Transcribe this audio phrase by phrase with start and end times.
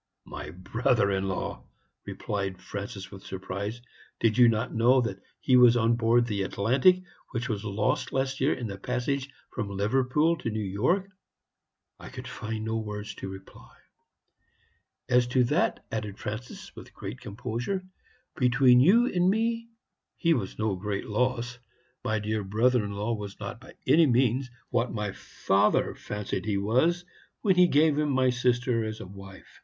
[0.25, 1.61] "'My brother in law!'
[2.07, 3.83] replied Francis, with surprise;
[4.19, 8.41] 'did you not know that he was on board the Atlantic, which was lost last
[8.41, 11.07] year in the passage from Liverpool to New York?'
[11.99, 13.75] "I could find no words to reply.
[15.07, 17.83] "'As to that,' added Francis, with great composure
[18.35, 19.69] 'between you and me,
[20.17, 21.59] he was no great loss.
[22.03, 26.57] My dear brother in law was not by any means what my father fancied he
[26.57, 27.05] was
[27.41, 29.59] when he gave him my sister as a wife.